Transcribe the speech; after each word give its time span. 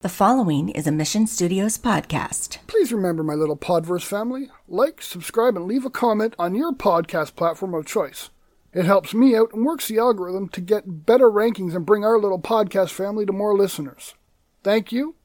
The 0.00 0.08
following 0.08 0.68
is 0.68 0.86
a 0.86 0.92
Mission 0.92 1.26
Studios 1.26 1.76
podcast. 1.76 2.58
Please 2.68 2.92
remember, 2.92 3.24
my 3.24 3.34
little 3.34 3.56
Podverse 3.56 4.04
family, 4.04 4.48
like, 4.68 5.02
subscribe, 5.02 5.56
and 5.56 5.66
leave 5.66 5.84
a 5.84 5.90
comment 5.90 6.36
on 6.38 6.54
your 6.54 6.72
podcast 6.72 7.34
platform 7.34 7.74
of 7.74 7.84
choice. 7.84 8.30
It 8.72 8.84
helps 8.84 9.12
me 9.12 9.34
out 9.34 9.52
and 9.52 9.66
works 9.66 9.88
the 9.88 9.98
algorithm 9.98 10.50
to 10.50 10.60
get 10.60 11.04
better 11.04 11.28
rankings 11.28 11.74
and 11.74 11.84
bring 11.84 12.04
our 12.04 12.16
little 12.16 12.40
podcast 12.40 12.90
family 12.90 13.26
to 13.26 13.32
more 13.32 13.56
listeners. 13.56 14.14
Thank 14.62 14.92
you, 14.92 15.16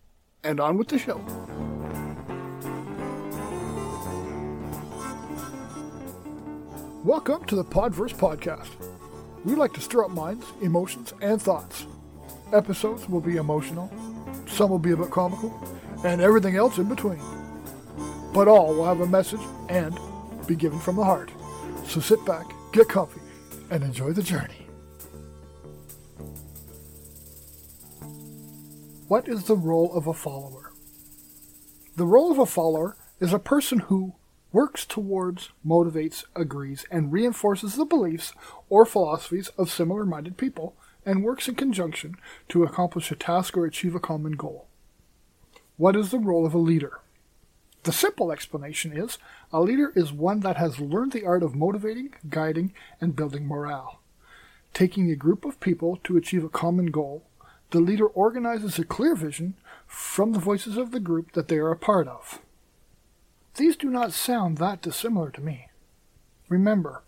and 0.43 0.59
on 0.59 0.79
with 0.79 0.87
the 0.87 0.97
show. 0.97 1.17
Welcome 7.03 7.45
to 7.45 7.55
the 7.55 7.63
Podverse 7.63 8.15
Podcast. 8.15 8.71
We 9.45 9.53
like 9.53 9.73
to 9.73 9.81
stir 9.81 10.05
up 10.05 10.09
minds, 10.09 10.47
emotions, 10.63 11.13
and 11.21 11.39
thoughts. 11.39 11.85
Episodes 12.51 13.07
will 13.07 13.21
be 13.21 13.37
emotional, 13.37 13.91
some 14.53 14.69
will 14.69 14.79
be 14.79 14.91
a 14.91 14.97
bit 14.97 15.09
comical, 15.09 15.51
and 16.05 16.21
everything 16.21 16.55
else 16.55 16.77
in 16.77 16.87
between. 16.87 17.21
But 18.33 18.47
all 18.47 18.73
will 18.73 18.85
have 18.85 19.01
a 19.01 19.07
message 19.07 19.41
and 19.69 19.97
be 20.47 20.55
given 20.55 20.79
from 20.79 20.95
the 20.95 21.03
heart. 21.03 21.31
So 21.87 21.99
sit 21.99 22.23
back, 22.25 22.45
get 22.71 22.89
comfy, 22.89 23.21
and 23.69 23.83
enjoy 23.83 24.13
the 24.13 24.23
journey. 24.23 24.67
What 29.07 29.27
is 29.27 29.43
the 29.43 29.55
role 29.55 29.93
of 29.93 30.07
a 30.07 30.13
follower? 30.13 30.71
The 31.95 32.05
role 32.05 32.31
of 32.31 32.39
a 32.39 32.45
follower 32.45 32.97
is 33.19 33.33
a 33.33 33.39
person 33.39 33.79
who 33.79 34.13
works 34.51 34.85
towards, 34.85 35.49
motivates, 35.65 36.23
agrees, 36.35 36.85
and 36.89 37.11
reinforces 37.11 37.75
the 37.75 37.85
beliefs 37.85 38.33
or 38.69 38.85
philosophies 38.85 39.49
of 39.57 39.69
similar 39.69 40.05
minded 40.05 40.37
people 40.37 40.75
and 41.05 41.23
works 41.23 41.47
in 41.47 41.55
conjunction 41.55 42.15
to 42.49 42.63
accomplish 42.63 43.11
a 43.11 43.15
task 43.15 43.57
or 43.57 43.65
achieve 43.65 43.95
a 43.95 43.99
common 43.99 44.33
goal. 44.33 44.67
What 45.77 45.95
is 45.95 46.11
the 46.11 46.19
role 46.19 46.45
of 46.45 46.53
a 46.53 46.59
leader? 46.59 46.99
The 47.83 47.91
simple 47.91 48.31
explanation 48.31 48.95
is 48.95 49.17
a 49.51 49.61
leader 49.61 49.91
is 49.95 50.13
one 50.13 50.39
that 50.41 50.57
has 50.57 50.79
learned 50.79 51.11
the 51.11 51.25
art 51.25 51.43
of 51.43 51.55
motivating, 51.55 52.13
guiding, 52.29 52.73
and 53.01 53.15
building 53.15 53.45
morale. 53.45 53.99
Taking 54.73 55.11
a 55.11 55.15
group 55.15 55.45
of 55.45 55.59
people 55.59 55.99
to 56.05 56.15
achieve 56.15 56.43
a 56.43 56.49
common 56.49 56.87
goal, 56.87 57.23
the 57.71 57.79
leader 57.79 58.07
organizes 58.07 58.79
a 58.79 58.85
clear 58.85 59.15
vision 59.15 59.55
from 59.85 60.31
the 60.31 60.39
voices 60.39 60.77
of 60.77 60.91
the 60.91 60.99
group 60.99 61.33
that 61.33 61.47
they 61.47 61.57
are 61.57 61.71
a 61.71 61.77
part 61.77 62.07
of. 62.07 62.39
These 63.55 63.75
do 63.75 63.89
not 63.89 64.13
sound 64.13 64.57
that 64.57 64.81
dissimilar 64.81 65.29
to 65.31 65.41
me. 65.41 65.67
Remember, 66.49 67.03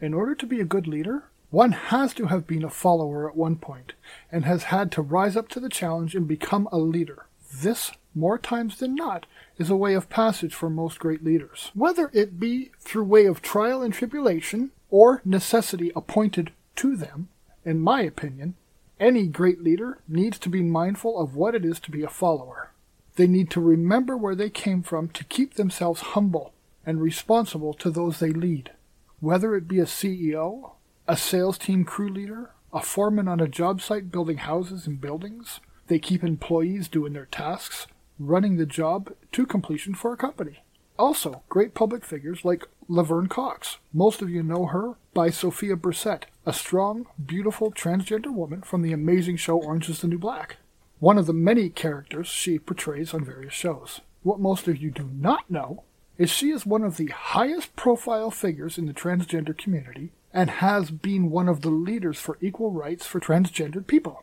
in 0.00 0.12
order 0.14 0.34
to 0.34 0.46
be 0.46 0.60
a 0.60 0.64
good 0.64 0.86
leader, 0.86 1.30
one 1.50 1.72
has 1.72 2.12
to 2.14 2.26
have 2.26 2.46
been 2.46 2.64
a 2.64 2.70
follower 2.70 3.28
at 3.28 3.36
one 3.36 3.56
point 3.56 3.94
and 4.30 4.44
has 4.44 4.64
had 4.64 4.92
to 4.92 5.02
rise 5.02 5.36
up 5.36 5.48
to 5.48 5.60
the 5.60 5.68
challenge 5.68 6.14
and 6.14 6.28
become 6.28 6.68
a 6.70 6.78
leader. 6.78 7.26
This, 7.54 7.92
more 8.14 8.38
times 8.38 8.78
than 8.78 8.94
not, 8.94 9.24
is 9.56 9.70
a 9.70 9.76
way 9.76 9.94
of 9.94 10.10
passage 10.10 10.54
for 10.54 10.68
most 10.68 10.98
great 10.98 11.24
leaders. 11.24 11.70
Whether 11.74 12.10
it 12.12 12.38
be 12.38 12.70
through 12.78 13.04
way 13.04 13.24
of 13.24 13.40
trial 13.40 13.82
and 13.82 13.94
tribulation 13.94 14.72
or 14.90 15.22
necessity 15.24 15.90
appointed 15.96 16.52
to 16.76 16.96
them, 16.96 17.28
in 17.64 17.80
my 17.80 18.02
opinion, 18.02 18.54
any 19.00 19.26
great 19.26 19.62
leader 19.62 19.98
needs 20.06 20.38
to 20.40 20.48
be 20.48 20.62
mindful 20.62 21.18
of 21.18 21.34
what 21.34 21.54
it 21.54 21.64
is 21.64 21.80
to 21.80 21.90
be 21.90 22.02
a 22.02 22.08
follower. 22.08 22.72
They 23.16 23.26
need 23.26 23.50
to 23.50 23.60
remember 23.60 24.16
where 24.16 24.34
they 24.34 24.50
came 24.50 24.82
from 24.82 25.08
to 25.08 25.24
keep 25.24 25.54
themselves 25.54 26.00
humble 26.00 26.52
and 26.84 27.00
responsible 27.00 27.74
to 27.74 27.90
those 27.90 28.18
they 28.18 28.30
lead. 28.32 28.70
Whether 29.20 29.56
it 29.56 29.66
be 29.66 29.80
a 29.80 29.84
CEO, 29.84 30.72
a 31.08 31.16
sales 31.16 31.58
team 31.58 31.84
crew 31.84 32.08
leader, 32.08 32.50
a 32.72 32.80
foreman 32.80 33.26
on 33.26 33.40
a 33.40 33.48
job 33.48 33.80
site 33.80 34.10
building 34.10 34.38
houses 34.38 34.86
and 34.86 35.00
buildings, 35.00 35.60
they 35.88 35.98
keep 35.98 36.22
employees 36.22 36.86
doing 36.86 37.14
their 37.14 37.26
tasks, 37.26 37.86
running 38.18 38.56
the 38.56 38.66
job 38.66 39.12
to 39.32 39.46
completion 39.46 39.94
for 39.94 40.12
a 40.12 40.16
company. 40.16 40.62
Also, 40.98 41.42
great 41.48 41.74
public 41.74 42.04
figures 42.04 42.44
like 42.44 42.68
Laverne 42.88 43.28
Cox. 43.28 43.78
Most 43.92 44.20
of 44.20 44.30
you 44.30 44.42
know 44.42 44.66
her 44.66 44.94
by 45.14 45.30
Sophia 45.30 45.76
Burset, 45.76 46.26
a 46.44 46.52
strong, 46.52 47.06
beautiful 47.24 47.72
transgender 47.72 48.32
woman 48.32 48.62
from 48.62 48.82
the 48.82 48.92
amazing 48.92 49.36
show 49.36 49.58
Orange 49.58 49.88
is 49.88 50.00
the 50.00 50.08
New 50.08 50.18
Black 50.18 50.56
one 51.00 51.18
of 51.18 51.26
the 51.26 51.32
many 51.32 51.68
characters 51.68 52.26
she 52.26 52.58
portrays 52.58 53.14
on 53.14 53.24
various 53.24 53.52
shows. 53.52 54.00
What 54.22 54.40
most 54.40 54.66
of 54.66 54.78
you 54.78 54.90
do 54.90 55.08
not 55.12 55.48
know 55.50 55.84
is 56.16 56.30
she 56.30 56.50
is 56.50 56.66
one 56.66 56.82
of 56.82 56.96
the 56.96 57.06
highest 57.06 57.76
profile 57.76 58.30
figures 58.30 58.78
in 58.78 58.86
the 58.86 58.92
transgender 58.92 59.56
community 59.56 60.10
and 60.38 60.50
has 60.50 60.92
been 60.92 61.30
one 61.30 61.48
of 61.48 61.62
the 61.62 61.68
leaders 61.68 62.16
for 62.16 62.38
equal 62.40 62.70
rights 62.70 63.04
for 63.04 63.18
transgendered 63.18 63.88
people. 63.88 64.22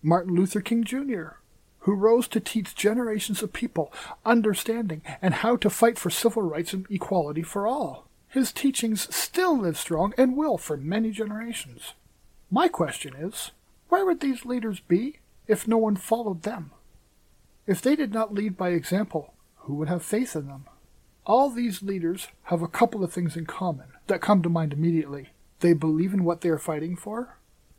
Martin 0.00 0.36
Luther 0.36 0.60
King 0.60 0.84
Jr., 0.84 1.30
who 1.80 1.94
rose 1.96 2.28
to 2.28 2.38
teach 2.38 2.76
generations 2.76 3.42
of 3.42 3.52
people 3.52 3.92
understanding 4.24 5.02
and 5.20 5.34
how 5.34 5.56
to 5.56 5.68
fight 5.68 5.98
for 5.98 6.10
civil 6.10 6.42
rights 6.42 6.72
and 6.72 6.86
equality 6.88 7.42
for 7.42 7.66
all. 7.66 8.06
His 8.28 8.52
teachings 8.52 9.12
still 9.12 9.58
live 9.58 9.76
strong 9.76 10.14
and 10.16 10.36
will 10.36 10.58
for 10.58 10.76
many 10.76 11.10
generations. 11.10 11.94
My 12.48 12.68
question 12.68 13.16
is, 13.16 13.50
where 13.88 14.06
would 14.06 14.20
these 14.20 14.44
leaders 14.44 14.78
be 14.78 15.18
if 15.48 15.66
no 15.66 15.76
one 15.76 15.96
followed 15.96 16.44
them? 16.44 16.70
If 17.66 17.82
they 17.82 17.96
did 17.96 18.14
not 18.14 18.32
lead 18.32 18.56
by 18.56 18.68
example, 18.68 19.34
who 19.56 19.74
would 19.74 19.88
have 19.88 20.04
faith 20.04 20.36
in 20.36 20.46
them? 20.46 20.66
All 21.26 21.50
these 21.50 21.82
leaders 21.82 22.28
have 22.44 22.62
a 22.62 22.68
couple 22.68 23.02
of 23.02 23.12
things 23.12 23.36
in 23.36 23.46
common 23.46 23.88
that 24.12 24.20
come 24.20 24.42
to 24.42 24.50
mind 24.50 24.74
immediately. 24.74 25.30
They 25.60 25.72
believe 25.72 26.12
in 26.12 26.22
what 26.22 26.42
they 26.42 26.50
are 26.50 26.58
fighting 26.58 26.96
for, 26.96 27.38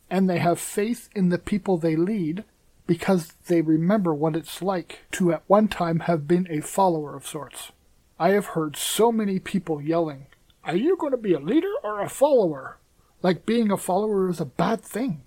and 0.09 0.27
they 0.27 0.39
have 0.39 0.59
faith 0.59 1.07
in 1.15 1.29
the 1.29 1.37
people 1.37 1.77
they 1.77 1.95
lead 1.95 2.43
because 2.87 3.33
they 3.45 3.61
remember 3.61 4.15
what 4.15 4.35
it's 4.35 4.61
like 4.61 5.01
to 5.11 5.31
at 5.31 5.43
one 5.45 5.67
time 5.67 6.01
have 6.01 6.27
been 6.27 6.47
a 6.49 6.61
follower 6.61 7.15
of 7.15 7.27
sorts. 7.27 7.71
I 8.19 8.29
have 8.31 8.47
heard 8.47 8.75
so 8.75 9.11
many 9.11 9.37
people 9.37 9.79
yelling, 9.79 10.25
Are 10.63 10.75
you 10.75 10.97
going 10.97 11.11
to 11.11 11.17
be 11.17 11.33
a 11.33 11.39
leader 11.39 11.71
or 11.83 12.01
a 12.01 12.09
follower? 12.09 12.79
Like 13.21 13.45
being 13.45 13.71
a 13.71 13.77
follower 13.77 14.27
is 14.27 14.39
a 14.39 14.45
bad 14.45 14.81
thing. 14.81 15.21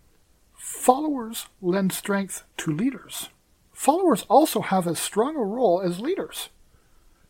Followers 0.54 1.46
lend 1.62 1.92
strength 1.92 2.42
to 2.56 2.72
leaders. 2.72 3.28
Followers 3.72 4.24
also 4.28 4.60
have 4.60 4.88
as 4.88 4.98
strong 4.98 5.36
a 5.36 5.44
role 5.44 5.80
as 5.80 6.00
leaders. 6.00 6.48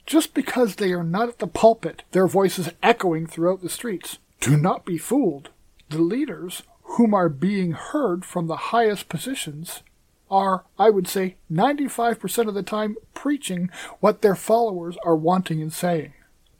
Just 0.06 0.34
because 0.34 0.76
they 0.76 0.92
are 0.92 1.02
not 1.02 1.28
at 1.28 1.38
the 1.40 1.48
pulpit, 1.48 2.04
their 2.12 2.28
voices 2.28 2.70
echoing 2.82 3.26
throughout 3.26 3.60
the 3.60 3.68
streets. 3.68 4.18
Do 4.40 4.56
not 4.56 4.86
be 4.86 4.98
fooled. 4.98 5.50
The 5.90 5.98
leaders, 5.98 6.62
whom 6.82 7.12
are 7.12 7.28
being 7.28 7.72
heard 7.72 8.24
from 8.24 8.46
the 8.46 8.56
highest 8.56 9.08
positions, 9.08 9.82
are, 10.30 10.64
I 10.78 10.90
would 10.90 11.08
say, 11.08 11.36
95% 11.50 12.48
of 12.48 12.54
the 12.54 12.62
time 12.62 12.96
preaching 13.14 13.70
what 14.00 14.22
their 14.22 14.36
followers 14.36 14.96
are 15.04 15.16
wanting 15.16 15.60
and 15.60 15.72
saying. 15.72 16.12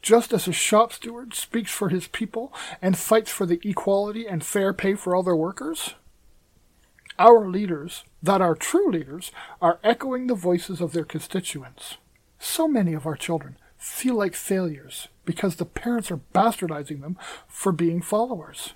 Just 0.03 0.33
as 0.33 0.47
a 0.47 0.53
shop 0.53 0.93
steward 0.93 1.35
speaks 1.35 1.71
for 1.71 1.89
his 1.89 2.07
people 2.09 2.53
and 2.81 2.97
fights 2.97 3.31
for 3.31 3.47
the 3.47 3.61
equality 3.65 4.27
and 4.27 4.45
fair 4.45 4.73
pay 4.73 4.95
for 4.95 5.15
all 5.15 5.23
their 5.23 5.37
workers, 5.37 5.95
our 7.19 7.49
leaders, 7.49 8.05
that 8.23 8.41
are 8.41 8.55
true 8.55 8.91
leaders, 8.91 9.33
are 9.61 9.79
echoing 9.83 10.27
the 10.27 10.35
voices 10.35 10.81
of 10.81 10.93
their 10.93 11.05
constituents. 11.05 11.97
So 12.49 12.69
many 12.69 12.95
of 12.95 13.07
our 13.07 13.17
children 13.17 13.59
feel 13.77 14.15
like 14.15 14.35
failures 14.35 15.09
because 15.27 15.57
the 15.57 15.67
parents 15.67 16.11
are 16.13 16.21
bastardizing 16.33 17.03
them 17.03 17.19
for 17.49 17.73
being 17.73 18.01
followers. 18.01 18.73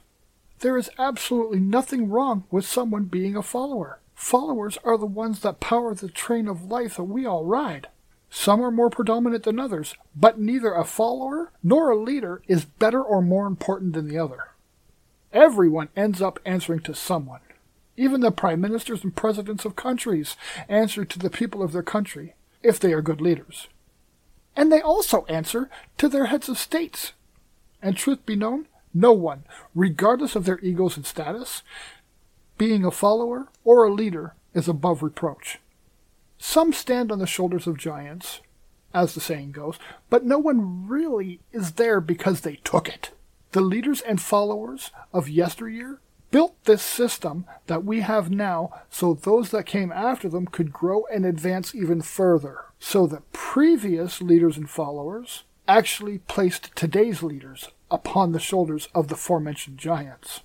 There 0.59 0.77
is 0.77 0.91
absolutely 0.99 1.61
nothing 1.61 2.11
wrong 2.11 2.45
with 2.51 2.67
someone 2.67 3.05
being 3.05 3.37
a 3.37 3.43
follower. 3.43 4.01
Followers 4.15 4.77
are 4.85 4.99
the 4.99 5.07
ones 5.07 5.41
that 5.41 5.61
power 5.61 5.95
the 5.95 6.11
train 6.11 6.49
of 6.49 6.71
life 6.71 6.97
that 6.97 7.05
we 7.05 7.25
all 7.25 7.45
ride. 7.45 7.87
Some 8.29 8.61
are 8.61 8.73
more 8.73 8.91
predominant 8.91 9.45
than 9.45 9.61
others, 9.61 9.95
but 10.15 10.39
neither 10.39 10.75
a 10.75 10.85
follower 10.85 11.53
nor 11.63 11.91
a 11.91 11.97
leader 11.97 12.43
is 12.49 12.65
better 12.65 13.03
or 13.03 13.23
more 13.23 13.47
important 13.47 13.95
than 13.95 14.09
the 14.09 14.19
other. 14.19 14.49
Everyone 15.33 15.89
ends 15.97 16.21
up 16.21 16.41
answering 16.45 16.81
to 16.81 16.95
someone. 16.95 17.41
Even 17.97 18.21
the 18.21 18.33
prime 18.33 18.61
ministers 18.61 19.05
and 19.05 19.15
presidents 19.15 19.65
of 19.65 19.77
countries 19.77 20.37
answer 20.69 21.05
to 21.05 21.19
the 21.21 21.31
people 21.31 21.63
of 21.63 21.73
their 21.73 21.85
country, 21.85 22.35
if 22.63 22.79
they 22.79 22.93
are 22.93 23.03
good 23.03 23.21
leaders. 23.21 23.69
And 24.57 24.71
they 24.71 24.81
also 24.81 25.25
answer 25.27 25.71
to 25.99 26.09
their 26.09 26.27
heads 26.27 26.49
of 26.49 26.59
states. 26.59 27.13
And 27.83 27.97
truth 27.97 28.27
be 28.27 28.37
known, 28.37 28.67
no 28.93 29.13
one, 29.13 29.45
regardless 29.75 30.35
of 30.37 30.45
their 30.45 30.59
egos 30.61 30.97
and 30.97 31.07
status, 31.07 31.63
being 32.59 32.85
a 32.85 32.91
follower 32.91 33.49
or 33.65 33.85
a 33.85 33.93
leader 33.93 34.35
is 34.53 34.69
above 34.69 35.03
reproach. 35.03 35.59
Some 36.39 36.73
stand 36.73 37.13
on 37.13 37.19
the 37.19 37.27
shoulders 37.27 37.67
of 37.67 37.79
giants, 37.79 38.41
as 38.93 39.15
the 39.15 39.21
saying 39.21 39.53
goes, 39.53 39.79
but 40.09 40.25
no 40.25 40.39
one 40.39 40.89
really 40.89 41.41
is 41.53 41.73
there 41.73 42.01
because 42.01 42.41
they 42.41 42.57
took 42.57 42.89
it. 42.89 43.11
The 43.53 43.61
leaders 43.61 44.01
and 44.01 44.21
followers 44.21 44.91
of 45.13 45.29
yesteryear 45.29 46.01
built 46.31 46.63
this 46.65 46.83
system 46.83 47.45
that 47.67 47.85
we 47.85 48.01
have 48.01 48.31
now 48.31 48.71
so 48.91 49.15
those 49.15 49.51
that 49.51 49.67
came 49.67 49.93
after 49.93 50.29
them 50.29 50.47
could 50.47 50.73
grow 50.73 51.05
and 51.13 51.25
advance 51.25 51.75
even 51.75 52.03
further. 52.03 52.65
So 52.79 53.07
the 53.07 53.23
previous 53.33 54.23
leaders 54.23 54.57
and 54.57 54.69
followers 54.69 55.45
actually 55.67 56.19
placed 56.19 56.75
today's 56.75 57.23
leaders 57.23 57.69
upon 57.91 58.33
the 58.33 58.39
shoulders 58.39 58.89
of 58.95 59.09
the 59.09 59.15
aforementioned 59.15 59.79
giants. 59.79 60.41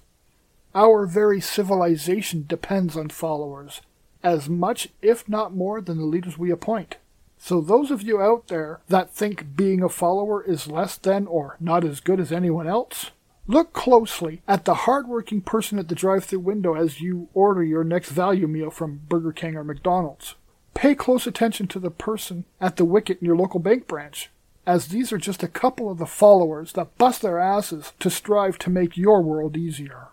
Our 0.73 1.05
very 1.05 1.39
civilization 1.39 2.45
depends 2.47 2.97
on 2.97 3.09
followers, 3.09 3.81
as 4.23 4.49
much, 4.49 4.89
if 5.01 5.29
not 5.29 5.55
more, 5.55 5.79
than 5.79 5.97
the 5.97 6.05
leaders 6.05 6.37
we 6.37 6.51
appoint. 6.51 6.97
So, 7.37 7.61
those 7.61 7.91
of 7.91 8.01
you 8.01 8.21
out 8.21 8.47
there 8.47 8.81
that 8.89 9.09
think 9.09 9.55
being 9.55 9.81
a 9.81 9.89
follower 9.89 10.43
is 10.43 10.67
less 10.67 10.97
than 10.97 11.27
or 11.27 11.57
not 11.59 11.83
as 11.85 11.99
good 11.99 12.19
as 12.19 12.31
anyone 12.31 12.67
else, 12.67 13.11
look 13.47 13.73
closely 13.73 14.41
at 14.47 14.65
the 14.65 14.73
hardworking 14.73 15.41
person 15.41 15.77
at 15.77 15.87
the 15.87 15.95
drive 15.95 16.25
through 16.25 16.39
window 16.39 16.73
as 16.75 17.01
you 17.01 17.29
order 17.33 17.63
your 17.63 17.83
next 17.83 18.09
value 18.09 18.47
meal 18.47 18.69
from 18.69 19.01
Burger 19.07 19.31
King 19.31 19.55
or 19.55 19.63
McDonald's. 19.63 20.35
Pay 20.73 20.95
close 20.95 21.25
attention 21.25 21.67
to 21.67 21.79
the 21.79 21.91
person 21.91 22.45
at 22.59 22.75
the 22.75 22.85
wicket 22.85 23.19
in 23.21 23.25
your 23.25 23.37
local 23.37 23.59
bank 23.59 23.87
branch, 23.87 24.29
as 24.65 24.87
these 24.87 25.13
are 25.13 25.17
just 25.17 25.43
a 25.43 25.47
couple 25.47 25.89
of 25.89 25.97
the 25.97 26.05
followers 26.05 26.73
that 26.73 26.97
bust 26.97 27.21
their 27.21 27.39
asses 27.39 27.93
to 27.99 28.09
strive 28.09 28.57
to 28.59 28.69
make 28.69 28.97
your 28.97 29.21
world 29.21 29.55
easier. 29.55 30.07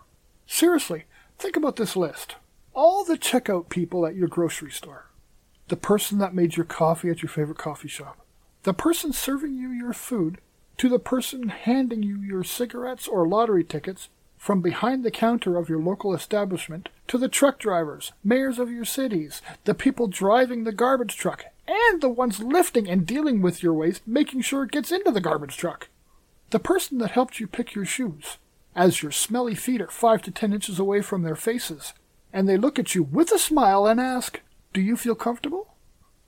Seriously, 0.47 1.05
think 1.39 1.57
about 1.57 1.75
this 1.75 1.95
list. 1.95 2.35
All 2.73 3.03
the 3.03 3.17
checkout 3.17 3.69
people 3.69 4.05
at 4.05 4.15
your 4.15 4.27
grocery 4.27 4.71
store 4.71 5.07
the 5.69 5.77
person 5.77 6.17
that 6.19 6.35
made 6.35 6.55
your 6.55 6.65
coffee 6.65 7.09
at 7.09 7.21
your 7.21 7.29
favorite 7.29 7.57
coffee 7.57 7.87
shop, 7.87 8.19
the 8.63 8.73
person 8.73 9.13
serving 9.13 9.53
you 9.53 9.69
your 9.69 9.93
food, 9.93 10.37
to 10.77 10.89
the 10.89 10.99
person 10.99 11.49
handing 11.49 12.03
you 12.03 12.19
your 12.19 12.43
cigarettes 12.43 13.07
or 13.07 13.27
lottery 13.27 13.63
tickets 13.63 14.09
from 14.37 14.59
behind 14.59 15.03
the 15.03 15.11
counter 15.11 15.57
of 15.57 15.69
your 15.69 15.79
local 15.79 16.13
establishment, 16.13 16.89
to 17.07 17.17
the 17.17 17.29
truck 17.29 17.59
drivers, 17.59 18.11
mayors 18.25 18.59
of 18.59 18.69
your 18.69 18.83
cities, 18.83 19.41
the 19.63 19.73
people 19.73 20.07
driving 20.07 20.65
the 20.65 20.73
garbage 20.73 21.15
truck, 21.15 21.45
and 21.65 22.01
the 22.01 22.09
ones 22.09 22.41
lifting 22.43 22.89
and 22.89 23.07
dealing 23.07 23.41
with 23.41 23.63
your 23.63 23.73
waste, 23.73 24.05
making 24.05 24.41
sure 24.41 24.63
it 24.63 24.71
gets 24.71 24.91
into 24.91 25.11
the 25.11 25.21
garbage 25.21 25.55
truck. 25.55 25.87
The 26.49 26.59
person 26.59 26.97
that 26.97 27.11
helped 27.11 27.39
you 27.39 27.47
pick 27.47 27.73
your 27.73 27.85
shoes, 27.85 28.37
as 28.75 29.01
your 29.01 29.13
smelly 29.13 29.55
feet 29.55 29.79
are 29.79 29.87
five 29.87 30.21
to 30.23 30.31
ten 30.31 30.51
inches 30.51 30.77
away 30.77 31.01
from 31.01 31.21
their 31.23 31.37
faces, 31.37 31.93
and 32.33 32.49
they 32.49 32.57
look 32.57 32.77
at 32.77 32.95
you 32.95 33.03
with 33.03 33.31
a 33.31 33.39
smile 33.39 33.87
and 33.87 33.99
ask, 33.99 34.41
do 34.73 34.81
you 34.81 34.97
feel 34.97 35.15
comfortable? 35.15 35.75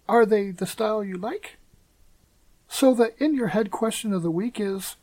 Are 0.08 0.26
they 0.26 0.52
the 0.52 0.66
style 0.66 1.04
you 1.04 1.18
like? 1.18 1.58
So 2.78 2.94
the 2.94 3.14
in 3.24 3.36
your 3.36 3.48
head 3.48 3.72
question 3.72 4.12
of 4.12 4.22
the 4.22 4.30
week 4.30 4.60
is 4.60 4.98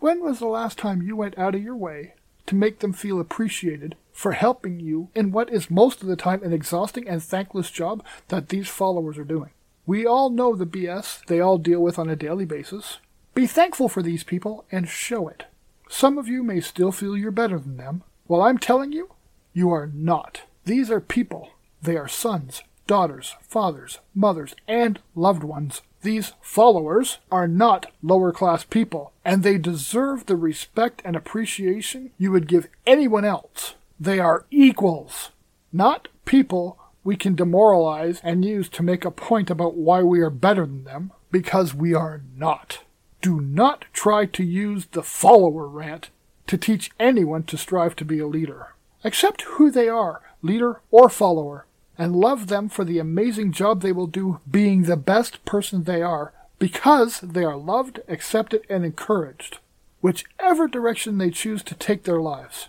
when 0.00 0.24
was 0.24 0.40
the 0.40 0.48
last 0.48 0.76
time 0.76 1.02
you 1.02 1.14
went 1.14 1.38
out 1.38 1.54
of 1.54 1.62
your 1.62 1.76
way 1.76 2.14
to 2.46 2.56
make 2.56 2.80
them 2.80 2.92
feel 2.92 3.20
appreciated 3.20 3.94
for 4.12 4.32
helping 4.32 4.80
you 4.80 5.08
in 5.14 5.30
what 5.30 5.48
is 5.48 5.70
most 5.70 6.02
of 6.02 6.08
the 6.08 6.16
time 6.16 6.42
an 6.42 6.52
exhausting 6.52 7.06
and 7.06 7.22
thankless 7.22 7.70
job 7.70 8.04
that 8.26 8.48
these 8.48 8.66
followers 8.68 9.18
are 9.18 9.24
doing? 9.24 9.50
We 9.86 10.04
all 10.04 10.30
know 10.30 10.56
the 10.56 10.66
BS 10.66 11.24
they 11.26 11.38
all 11.38 11.58
deal 11.58 11.78
with 11.78 11.96
on 11.96 12.10
a 12.10 12.16
daily 12.16 12.44
basis. 12.44 12.98
Be 13.36 13.46
thankful 13.46 13.88
for 13.88 14.02
these 14.02 14.24
people 14.24 14.64
and 14.72 14.88
show 14.88 15.28
it. 15.28 15.44
Some 15.88 16.18
of 16.18 16.26
you 16.26 16.42
may 16.42 16.60
still 16.60 16.90
feel 16.90 17.16
you're 17.16 17.30
better 17.30 17.60
than 17.60 17.76
them. 17.76 18.02
Well, 18.26 18.42
I'm 18.42 18.58
telling 18.58 18.90
you, 18.90 19.10
you 19.52 19.70
are 19.70 19.92
not. 19.94 20.42
These 20.64 20.90
are 20.90 21.00
people. 21.00 21.50
They 21.82 21.96
are 21.96 22.08
sons, 22.08 22.64
daughters, 22.88 23.36
fathers, 23.42 24.00
mothers, 24.12 24.56
and 24.66 24.98
loved 25.14 25.44
ones. 25.44 25.82
These 26.02 26.32
followers 26.40 27.18
are 27.30 27.46
not 27.46 27.86
lower 28.02 28.32
class 28.32 28.64
people, 28.64 29.12
and 29.24 29.42
they 29.42 29.56
deserve 29.56 30.26
the 30.26 30.36
respect 30.36 31.00
and 31.04 31.14
appreciation 31.14 32.10
you 32.18 32.32
would 32.32 32.48
give 32.48 32.68
anyone 32.86 33.24
else. 33.24 33.74
They 34.00 34.18
are 34.18 34.44
equals, 34.50 35.30
not 35.72 36.08
people 36.24 36.78
we 37.04 37.14
can 37.16 37.36
demoralize 37.36 38.20
and 38.24 38.44
use 38.44 38.68
to 38.70 38.82
make 38.82 39.04
a 39.04 39.10
point 39.12 39.48
about 39.48 39.76
why 39.76 40.02
we 40.02 40.20
are 40.20 40.30
better 40.30 40.66
than 40.66 40.84
them, 40.84 41.12
because 41.30 41.72
we 41.72 41.94
are 41.94 42.22
not. 42.36 42.80
Do 43.20 43.40
not 43.40 43.84
try 43.92 44.26
to 44.26 44.42
use 44.42 44.86
the 44.86 45.02
follower 45.04 45.68
rant 45.68 46.10
to 46.48 46.58
teach 46.58 46.90
anyone 46.98 47.44
to 47.44 47.56
strive 47.56 47.94
to 47.96 48.04
be 48.04 48.18
a 48.18 48.26
leader. 48.26 48.74
Accept 49.04 49.42
who 49.42 49.70
they 49.70 49.88
are, 49.88 50.20
leader 50.42 50.80
or 50.90 51.08
follower, 51.08 51.66
and 51.98 52.16
love 52.16 52.46
them 52.46 52.68
for 52.68 52.84
the 52.84 52.98
amazing 52.98 53.52
job 53.52 53.80
they 53.80 53.92
will 53.92 54.06
do 54.06 54.40
being 54.50 54.82
the 54.82 54.96
best 54.96 55.44
person 55.44 55.84
they 55.84 56.02
are 56.02 56.32
because 56.58 57.20
they 57.20 57.44
are 57.44 57.56
loved, 57.56 58.00
accepted, 58.08 58.64
and 58.70 58.84
encouraged, 58.84 59.58
whichever 60.00 60.68
direction 60.68 61.18
they 61.18 61.30
choose 61.30 61.62
to 61.64 61.74
take 61.74 62.04
their 62.04 62.20
lives. 62.20 62.68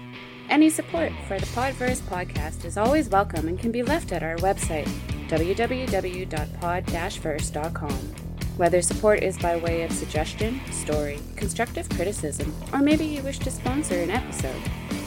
Any 0.49 0.69
support 0.69 1.11
for 1.27 1.37
the 1.39 1.45
Podverse 1.47 2.01
podcast 2.01 2.63
is 2.65 2.77
always 2.77 3.09
welcome 3.09 3.47
and 3.47 3.59
can 3.59 3.71
be 3.71 3.83
left 3.83 4.11
at 4.11 4.23
our 4.23 4.37
website, 4.37 4.87
www.pod-verse.com. 5.27 8.24
Whether 8.57 8.81
support 8.81 9.21
is 9.21 9.37
by 9.37 9.57
way 9.57 9.83
of 9.83 9.91
suggestion, 9.91 10.61
story, 10.71 11.19
constructive 11.35 11.89
criticism, 11.89 12.55
or 12.71 12.79
maybe 12.79 13.05
you 13.05 13.21
wish 13.21 13.39
to 13.39 13.51
sponsor 13.51 13.99
an 13.99 14.09
episode, 14.09 14.61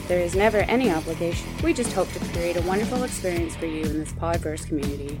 there 0.07 0.19
is 0.19 0.35
never 0.35 0.59
any 0.59 0.91
obligation. 0.91 1.49
We 1.63 1.73
just 1.73 1.93
hope 1.93 2.11
to 2.11 2.19
create 2.25 2.57
a 2.57 2.61
wonderful 2.61 3.03
experience 3.03 3.55
for 3.55 3.65
you 3.65 3.83
in 3.83 3.99
this 3.99 4.11
Podverse 4.13 4.67
community. 4.67 5.19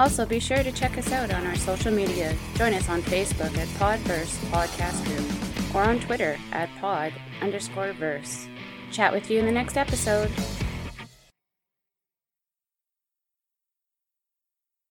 Also, 0.00 0.26
be 0.26 0.40
sure 0.40 0.62
to 0.62 0.72
check 0.72 0.98
us 0.98 1.12
out 1.12 1.32
on 1.32 1.46
our 1.46 1.56
social 1.56 1.92
media. 1.92 2.34
Join 2.54 2.74
us 2.74 2.88
on 2.88 3.02
Facebook 3.02 3.56
at 3.56 3.68
Podverse 3.78 4.34
Podcast 4.50 5.04
Group 5.04 5.74
or 5.74 5.82
on 5.82 6.00
Twitter 6.00 6.38
at 6.52 6.70
pod 6.80 7.12
underscore 7.40 7.92
verse. 7.92 8.48
Chat 8.90 9.12
with 9.12 9.30
you 9.30 9.38
in 9.38 9.46
the 9.46 9.52
next 9.52 9.76
episode. 9.76 10.30